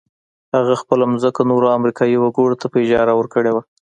هغه 0.55 0.73
خپله 0.81 1.03
ځمکه 1.23 1.41
نورو 1.51 1.67
امريکايي 1.77 2.17
وګړو 2.19 2.59
ته 2.61 2.65
په 2.71 2.77
اجاره 2.83 3.13
ورکړې 3.15 3.51
وه. 3.53 3.61